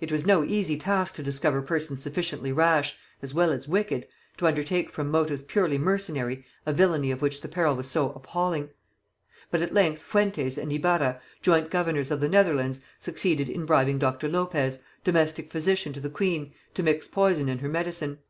[0.00, 4.46] It was no easy task to discover persons sufficiently rash, as well as wicked, to
[4.46, 8.70] undertake from motives purely mercenary a villany of which the peril was so appalling;
[9.50, 14.28] but at length Fuentes and Ibarra, joint governors of the Netherlands, succeeded in bribing Dr.
[14.28, 18.20] Lopez, domestic physician to the queen, to mix poison in her medicine.